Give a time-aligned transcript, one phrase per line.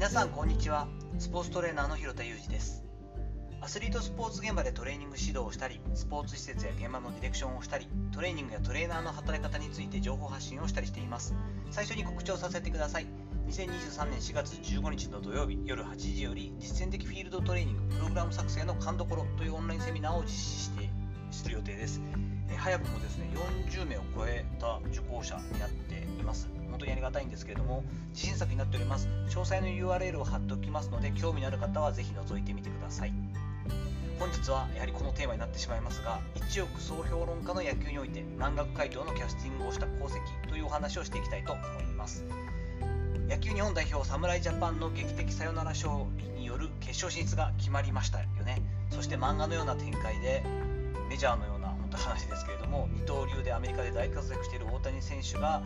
[0.00, 0.88] 皆さんこんにちは。
[1.18, 2.82] スポーツトレーナーの広田裕二です。
[3.60, 11.34] アスリートスポーツ現場でトレーニング指導をしたりスポーツ施設や現場のディレクションをしたりトレーニングやトレーナーの働き方について情報発信をしたりしています。
[11.70, 13.06] 最初に告知をさせてください。
[13.48, 20.88] 2023年4月15日の土曜日夜8時より実践的フィールドトレーニングプログラム作成の勘どころというオンラインセミナーを実施して
[21.30, 22.00] する予定です。
[22.56, 23.28] 早くもですね
[23.68, 26.48] 40名を超えた受講者になっています。
[26.70, 29.08] 本当にありがたいんですけれども自信作になっております。
[29.28, 33.12] 詳細の URL を貼っておきますので興味のある方はぜひ覗いてみてください。
[34.18, 42.24] 本日はやはりこのテーマになってしまいますが一億総評論家の野球において南学会長のキャスティングをした功績というお話をしていきたいと思います。
[43.30, 48.60] 野球日本代表侍ジャパンの劇的サヨナラ勝利による決勝進出が決まりましたよね。
[48.90, 50.42] そして漫画のような展開で
[51.08, 55.62] メジャーのような本当話ですけれども二刀流でアメリカで大活躍している大谷選手が、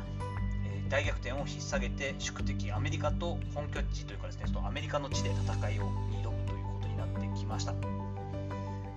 [0.89, 5.83] 大逆転を引っ提げて宿敵アメリカと本拠地というかですねそのアメリカの地で戦いを
[6.23, 7.75] 挑むということになってきました。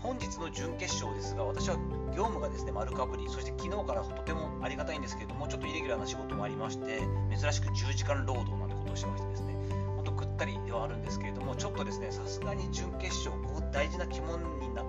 [0.02, 1.76] 本日の準決勝ですが私は
[2.16, 7.02] 業務がですね丸かぶりそして昨日からとてもありがたいんですけれどもちょっとイレギュラーな仕事もありまして
[7.36, 9.56] 珍しく10時間労働なんてことをしましてですね。
[9.96, 14.40] 本当ぐったりではあるんですけれどもちょっとですねさすがに準決勝ここ大事な鬼門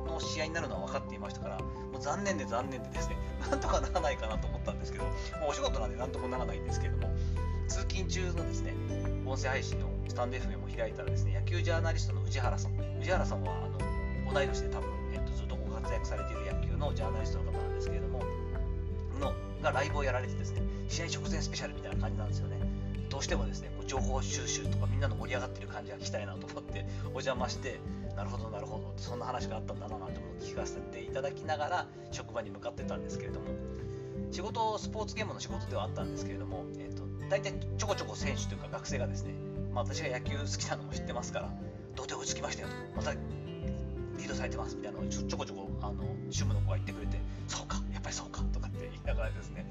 [0.06, 3.16] の試合になるのは分かっていましたからもう残念で残念でですね
[3.50, 5.14] なんとかならないかなと思ったんですけどもう
[5.50, 7.14] お仕事なんでなんともならないんですけれども
[7.68, 8.74] 通勤中のですね
[9.26, 13.68] 音声配信のスタンド FM を開いたらですね野球ジャーナリストの宇治原さん宇治原さんはあ
[14.28, 18.22] の同い年で多分、えっと、ずっとご活躍されている野球のジャーナリストの方なんですけれども
[19.20, 22.58] のがライブをやられてですね試合直前スペシャルみたいな感じなんですよね。
[23.10, 27.80] どうしてもですねこう情報収集とかみんなの盛り上がってる感じが聞きたいなと思ってお邪魔して
[28.18, 28.92] なるほどなるほど。
[28.96, 33.46] そんな話があったんだななんて思って聞かせていただきながら職場に向かってたんですけれども。
[34.32, 39.32] 仕事スポーツゲームの仕事ではあったんですけれども、えーと、大体ちょこちょこ選手というか学生がですね、
[39.72, 41.48] まあ、私が野球好きなのも知ってますから
[41.94, 42.96] 童貞追いつきましたよと。
[42.96, 49.64] またリードされてますみたいなのをちょこちょこあの主務の子が言ってくれてそうかやっぱりそうかとかって言いながらですね。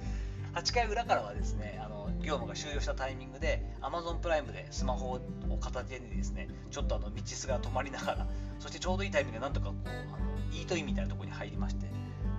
[0.58, 11.86] 8回裏からはですねあの業務が終了したタイミングで Amazon プライムでスマホを片手にですねちょっとあの道すが止まりながらそしてちょうどいいタイミングでなんとかこうあのイートインみたいなところに入りまして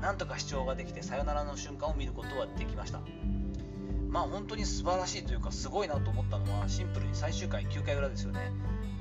[0.02, 3.00] なんとか視聴ができてさよならの瞬間を見ることはできました。
[4.08, 8.52] まあ本当に素晴らしいというかすごいなと思ったのはシンプルに最終回9回裏ですよね、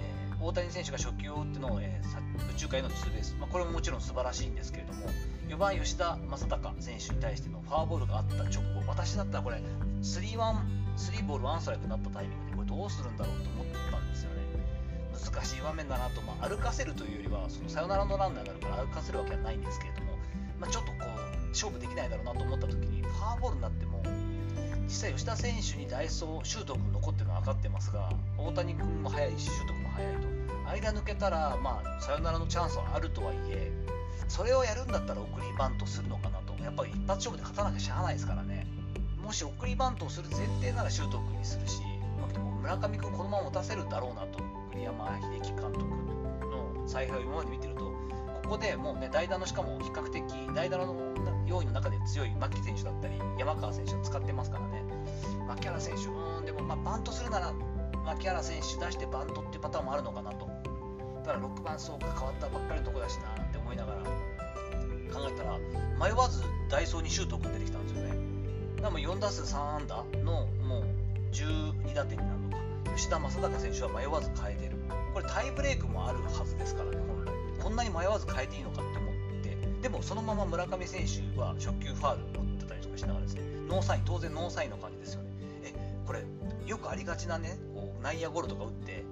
[0.01, 5.07] えー、大谷選手が初球を打っての、えー、宇宙界のツーベース、まあ、これももちろん素晴らしいんですけれども
[5.47, 9.61] 4番吉田正尚選手に対してのフォアボールがあった直後私だったらこれ
[10.01, 14.37] 3, ワン3ボール1ストライクになったタイミングでこれどうするんだろうと思ったんですよね。
[15.13, 20.17] 難しい場面だなと、まあ、歩かせるというよりはそのサヨナラのランナーがあるから歩かせるわけはないんですけれども、
[20.59, 24.03] まあ、ちょっとこう勝負できないだろうなと思った時にフォアボールになっても
[24.83, 30.37] 実際吉田選手にダイソーシュート君残ってるのは分かってますが大谷君も速いしシュート君も速いと。
[30.67, 33.71] 間抜けたらまあサヨナラのチャンスはあるとはいえ
[34.27, 36.53] それをやるんだったら送りバントするのかなと。
[36.63, 38.67] やっぱり一発勝負で勝たなきゃしゃあないですからね。
[39.23, 41.81] もし送りバントをする前提なら周東君にするし、
[42.61, 44.39] 村上君このまま持たせるだろうなと。
[44.71, 47.81] 栗山英樹監督の采配を今まで見てると
[48.43, 50.23] ここでもうね代打のしかも比較的
[50.55, 50.95] 代打の
[51.45, 54.83] 要因の中で強い牧選手だったり山川選手を使ってますからね。
[55.47, 57.53] 牧原選手うんでもまあバントするなら
[58.05, 60.47] 牧原選手出してバントっていうパターンもあるのかなと。
[61.25, 63.46] ただ6番そう変わったばっかりのとこだしな。
[63.67, 64.01] 思いながら。
[65.13, 65.57] 考えたら
[65.99, 68.15] 迷わずダイソーにシュート君出てきたんですよね。
[68.77, 70.83] でも4打数3安打のもう
[71.33, 72.57] 12打点になるのか。
[72.95, 74.77] 吉田正尚選手は迷わず変えてる。
[75.13, 77.33] これタイブレークもあるはずですからね本来。
[77.61, 79.13] こんなに迷わず変えていいのかって思っ
[79.43, 79.57] て。
[79.81, 83.41] でもそのまま村上選手は初球ファールを打ってたりとかしながらですね。
[83.67, 85.29] ノーサイン当然ノーサインの感じですよね。
[85.63, 85.73] え
[86.05, 86.23] これ
[86.65, 89.03] よくありがちなねこう内野ゴロとか打って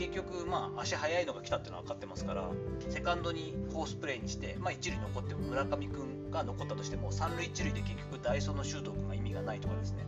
[0.00, 2.48] 結局、まあ、足速いのが来たっていうのは分かってますから
[2.88, 10.06] セカンドにフォースプレーにして、まあ、一塁残っても村上君が残ったとしても三塁一塁で結局ダイソーのシュート君が意味がないとかですね。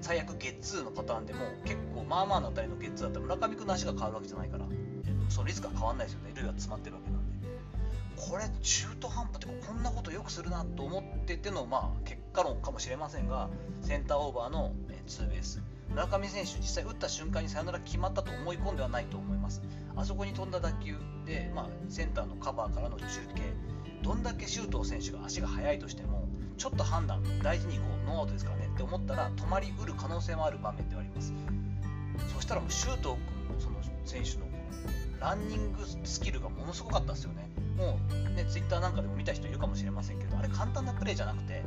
[0.00, 4.64] 最悪ゲッツーのパターンでも結構まあまあな当たりのゲッツーだったら村上君の足が変わるわけじゃないから
[5.28, 6.32] そのリスクは変わんないですよね。
[6.34, 7.48] 塁は詰まってるわけなんで。
[8.16, 13.48] これ中途半端ってこんなことよくするなと思ってての、まあ、結果論かもしれませんが
[13.80, 14.72] センターオーバーの
[15.06, 15.62] ツーベース。
[15.90, 19.62] 村上選手、実際打った瞬間にサヨナラ決まったと思い込んではないと思います。
[19.96, 20.96] あそこに飛んだ打球
[21.26, 23.04] で、まあ、センターのカバーからの中
[23.34, 23.42] 継、
[24.02, 31.32] どんだけ周東選手が足が速いとしても、ちょっと判断、大事にこうノーアウトですからねって思ったら、止まりうる可能性もある場面ではあります。
[32.34, 33.16] そしたらもう周東
[33.48, 34.46] 君のその選手の
[35.20, 37.48] ランニングスキルがものすごかったですよね。
[37.76, 41.62] もうね、ツイッターなんかでも見た人いるかもしれませんけど、あれ簡単なプレーじゃなくて、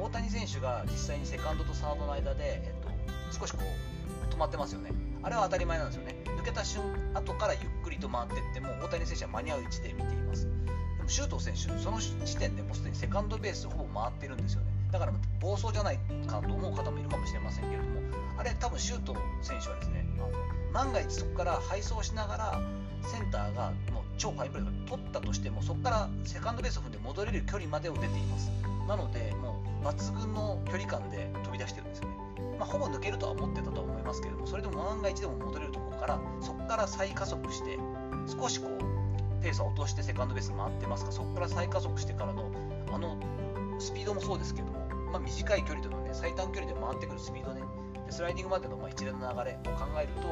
[0.00, 2.83] 大谷選手が実際にセカンドとサードの間で、えっ、
[3.30, 4.90] 少しこう止まってますよね。
[5.22, 6.16] あれは当たり前なんですよね。
[6.38, 6.82] 抜けた瞬
[7.14, 10.44] 後からゆっくりと回っていっても大谷選手は間に合う位置で見ています。
[10.44, 14.66] でも周東選手その時点でもうすでにセカンドベースほぼ回ってるんですよね。
[14.94, 15.98] だから暴走じゃない
[16.28, 18.00] かと思う方もいるかもしれませんけれども
[18.38, 20.30] あれ多分周東選手はですねあの
[20.72, 22.60] 万が一そこから配送しながら
[23.02, 28.50] センターがもう超ファインプレーを取ったとしてもそこからセカンドベースを踏んで戻れる距離までを出ています。
[28.86, 32.14] なのでもう抜群の距離感で飛び出してるんですよね。
[32.58, 37.78] まあ、ほぼ抜けるとは思ってたとは思いますけれどもそれでも万が一でも戻れるところからそこから再加速して
[38.26, 42.50] 少しこうペースを落としてセカンドベース回ってますがそこから再加速してからの
[42.92, 43.18] あの
[43.78, 47.62] スピードもそうですけども、まあ、短い距離でのね最短距離で回ってくるスピードね
[48.06, 50.28] でスライディングまでのまあ一連の流れを考えると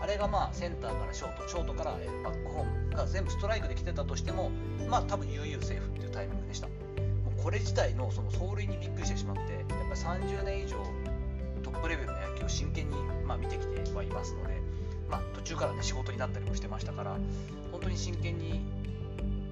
[0.00, 4.50] あれがまあセンターからショートショートからバックホームが全部ストライクで来てたとしても
[4.88, 6.68] まあ多分悠々セーフっていうタイミングでした。
[7.44, 10.78] これ自体のその走塁にびっくりしてしまってやっぱ30年以上
[11.62, 12.96] トップレベルの野球を真剣に、
[13.26, 14.62] まあ、見てきてはいますので、
[15.10, 17.18] まあ、途中からね仕事になったりもしてましたから
[17.70, 18.62] 本当に真剣に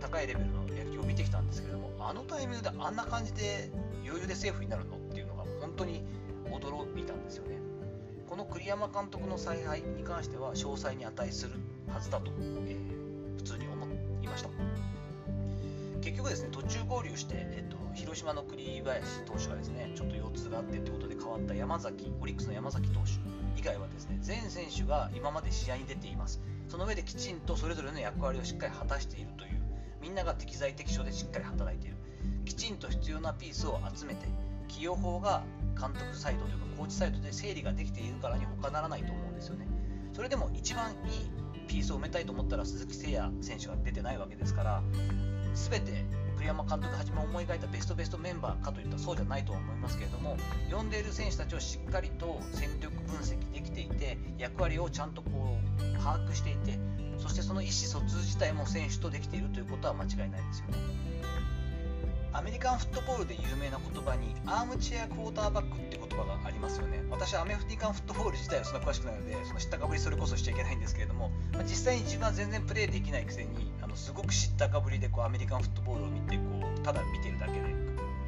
[0.00, 3.68] 高いレベルの野球を見てきたんですけれどもあのタイミングであんな感じで
[4.06, 6.02] 余裕でセーフになるのっていうのが本当に
[6.46, 7.58] 驚いたんですよね。
[8.26, 11.52] この栗山監督の采配に関しては詳細に値する
[11.92, 12.32] はずだと、
[12.66, 13.84] えー、普通に思
[14.22, 14.71] いました。
[16.02, 23.12] 結局ですね途中合流して、えっと、広島の栗林投手がですねちょっと腰痛があってってことで変わった山崎オリックスの山崎投手
[23.58, 26.40] 以外はですね全選手が今まで試合に出ています。
[26.68, 29.60] その上できちんとそれぞれの役割をしっかり果たしているという
[30.00, 31.96] みんなが適材適所でしっかり働いている。
[32.44, 34.26] きちんと必要なピースを集めて
[34.68, 35.44] 起用法が
[35.78, 39.66] 監督サイドというかコーチサイドで整理ができているからに他ならないと思うんですよね。
[40.12, 40.96] それでも一番いい
[41.68, 44.82] ピースを埋めたいと思ったら鈴木誠也選手が出てないわけですから
[45.54, 46.04] 全て
[46.36, 50.36] 栗山監督はじめ思い描いたベストベストメンバーかといったらそうじゃないとは思いますけれども
[50.70, 56.78] 呼んでいる選手たちをしっかりと戦力分析できていて役割をちゃんとこう把握していて
[57.18, 61.12] そしてその意思疎通自体も選手とできているということは間違いないですよね。
[62.34, 67.04] アメリカンフットボールで有名な言葉にアームチェアクォーターバックって言葉がありますよね。
[67.10, 76.42] 私はアメリカンフットボール自体はそんな詳しくないのでその知ったかぶりそれこそしちゃいけないんですけれども、まあ、実際に自分は全然プレーできないくせにあのすごく知ったかぶりでこうアメリカンフットボールを見てこ
[76.74, 77.60] うただ見てるだけで、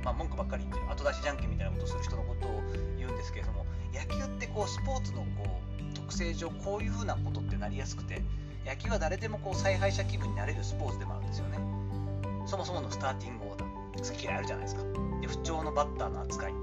[0.05, 2.62] まあ、文句ばっかり言ってる後出しじゃんけんみたいなことをする人のことを
[2.99, 3.65] 言うんですけれども
[3.95, 5.27] 野球ってこうスポーツのこ
[5.81, 8.23] う特性上こういうふうなことってなりやすくて
[8.67, 11.59] 野球は誰でもこう采配者気分になれるスポーツでもあるんですよね。
[12.47, 13.63] そもそものスターティングオーダー
[13.99, 14.82] 好き嫌いあるじゃないですか。
[15.20, 16.55] で不調のバッターの扱い、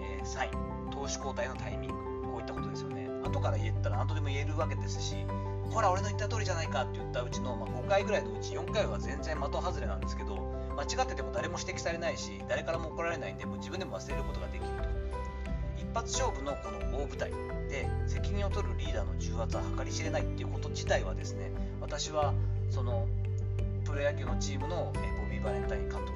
[0.00, 0.50] えー、サイン。
[0.90, 1.94] 投手交代のタイミング。
[2.30, 3.02] こういったことですよね。
[3.24, 5.14] 後から言ったら何とでも言えるわけですし
[5.70, 10.36] ほら俺の言った通りじゃないかって言ったうちの、まあ、5回ぐらいのうち4回は全然的外れなんですけど
[10.76, 15.02] 間違ってても誰も指摘されないし誰からも怒られないんでもう自分でも忘れることができると。
[15.78, 17.30] 一発勝負のこの大舞台。
[17.68, 21.50] で責任を取るリーダーの重圧は計り知れないっていうこと自体はですね
[21.80, 22.34] 私は
[22.68, 23.08] その
[23.84, 25.00] プロ野球のチームのボ
[25.30, 26.11] ビー・バレンタイン監督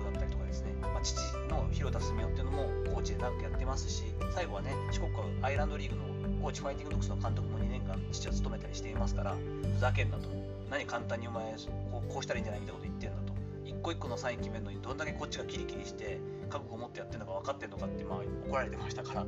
[1.07, 4.03] 父の広田澄夫っていうのもコーチで長くやってますし
[4.35, 5.13] 最後はね四国
[5.43, 6.03] アイランドリーグの
[6.43, 9.37] コーチファイティングドッグスの監督も2年間父は務めたりしていますから
[9.75, 10.29] ふざけんなと。
[10.69, 11.45] 何簡単にお前
[11.93, 13.37] こうこうしたらいいんじゃないみたいなこと言ってんだと。
[13.65, 16.19] 一個一個のサイン決めるのにどんだけこっちがキリキリして
[16.51, 18.19] 覚悟を持ってやってるのか分かってるのかってまあ
[18.49, 19.27] 怒られてましたから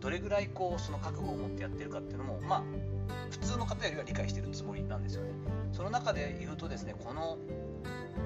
[0.00, 2.62] どれぐらいこうその覚悟を持ってやってるかっていうのもまあ
[3.30, 5.30] 普通の方よりは理解してるつもりなんですよね。
[5.72, 7.38] その中で言うとですねこの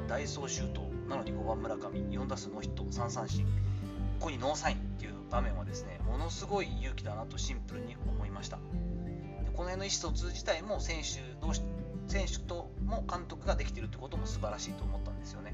[0.08, 0.82] ダイソーシュート
[1.12, 3.44] なのに5番村上4打数ノーヒット3三振。
[4.18, 8.56] ここにノーサインっていう場面はですねものすごい勇気だなとシンプルに思いました。
[8.56, 8.62] で
[9.52, 11.60] この辺の意思疎通自体も選手同士
[12.08, 15.52] 選手とも監督ができているってことも素晴らしいと思ったんですよね。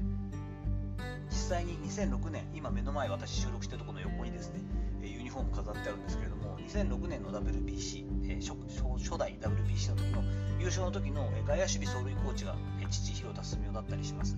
[1.29, 4.61] 実際に2006年今目の前私収録してるところの横にですね
[5.03, 8.05] ユニフォーム飾ってあるんですけれども2006年の WBC
[8.41, 8.53] 初
[8.97, 10.23] 初代 WBC の時の
[10.59, 12.55] 優勝の時の外野守備走塁コーチが
[12.89, 14.37] 父広田澄夫だったりします。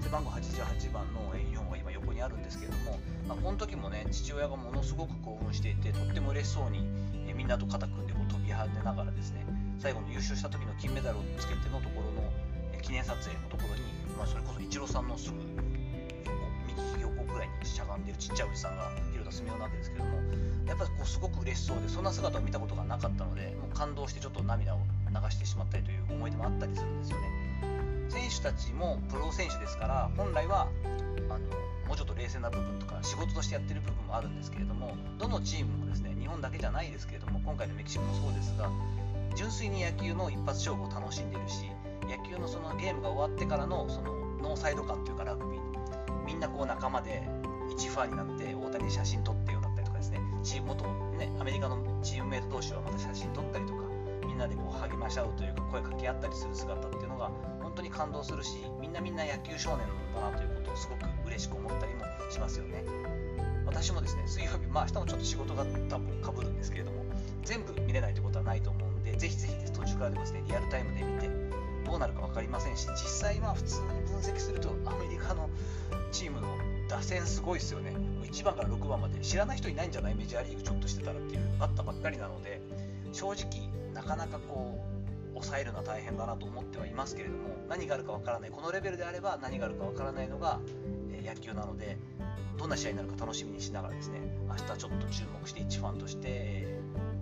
[0.00, 6.86] 背番号88番のユニフォームが今横にあるんですけれども、まあ、この時もね父親がものすごく興奮していてとっても嬉しそうに
[7.28, 9.44] えみんなと肩組んでこう飛び跳ねながらですね
[9.78, 13.82] 最後の優勝した時の金メダルをつけてのところの記念撮影のところに、
[14.16, 15.36] まあ、それこそイチローさんのすぐ
[16.66, 20.10] 右横ぐらいにしゃがんでるちっちゃいおじさんが広田澄夫なわけですけども
[20.66, 24.78] やっぱりこうすごく嬉しそうでそんな姿を見たことがなかったのでもう感動してちょっと涙を
[25.08, 27.49] 流してしまったりという思い出もあったりするんですよね。
[28.10, 30.68] 選手たちもプロ選手ですから本来は
[31.28, 31.38] あの
[31.86, 38.70] もうちょっと冷静な部分とか仕事としてやってる部分もあるんですけれどもどのチームもですね日本だけじゃないですけれども今回のメキシコもそうですが
[39.36, 41.66] 純粋に野球の一発勝負を楽しんでいるし
[42.08, 44.12] 野球のそのゲームが終わってからのその
[44.42, 45.70] ノーサイド感というかラグビー。
[46.26, 47.22] みんなこう仲間で
[47.70, 50.20] 一ファンになって大谷に写真撮ってよだったりとかですね。
[50.42, 50.84] チーム元
[51.18, 53.82] ねアメリカのチームメイト同士はまた写真撮ったりとか
[54.26, 57.30] みんなでこう励まし合うというか声かけ合ったりする姿っていうのが
[57.70, 62.84] 本当に感動するしみんなみんな野球少年だなということをすごく嬉しく思ったりもしますよね。
[63.64, 67.04] 私もですね水曜日まあ明日もちょっと仕事が多分かぶるんですけれども
[67.44, 69.72] 全部見れないということはないと思うんでぜひぜひです。
[69.72, 71.30] 途中からでもですねリアルタイムで見て
[71.86, 75.48] どうなるか分かりませんし実際は普通に分析するとアメリカの
[76.10, 76.48] チームの
[76.88, 77.94] 打線すごいですよね。
[78.24, 80.16] 1番から6番まで知らない人いないんじゃない？
[80.16, 82.60] メジャーリーグちょっとしてたらっていうあったばっかりなので
[83.12, 84.89] 正直なかなかこう
[85.40, 88.50] 抑えるのは大変だなと思ってはいますけれども何があるかわからない。
[88.50, 90.60] このレベルであれば何があるかわからないのが、
[91.12, 91.98] え野球なので
[92.58, 96.68] どんな試合になるか楽しみにしながらですね明日ちょっと注目して一ファンとして、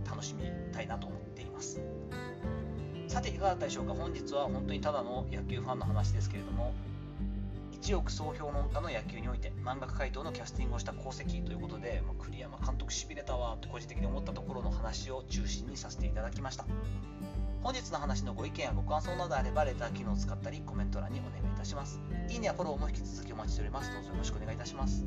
[0.09, 1.81] 楽しみたいなと思っています。
[3.07, 3.95] さていかがだったでしょうか。
[3.95, 6.75] 本日は本当にただの野球ファンの話ですけれども
[7.81, 16.67] 一億総評論家の野球において漫画家回答のキャスティングをした功績ということで、まあ、栗山監督しびれたわと個人的に思ったところの話を中心にさせていただきました。
[17.63, 22.01] 本日の話のご意見やご感想などあればレター機能を使ったりコメント欄にお願いいたします。
[22.29, 23.93] いいねやフォローも引き続きお待ちしております。
[23.93, 25.05] どうぞよろしくお願いいたします。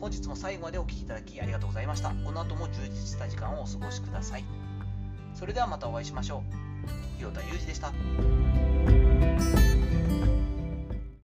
[0.00, 2.10] 本日も最後までお聴きいただきありがとうございました。
[2.10, 4.44] この後も充実した時間をお過ごしください。
[5.34, 7.18] それではまたお会いしましょう。
[7.18, 9.67] 広田裕二でした。